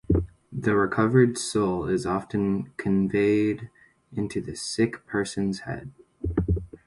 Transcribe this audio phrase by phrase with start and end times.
[0.51, 3.69] The recovered soul is often conveyed
[4.11, 5.91] into the sick person's head.